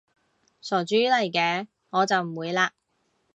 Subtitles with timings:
[0.61, 2.71] 傻豬嚟嘅，我就唔會嘞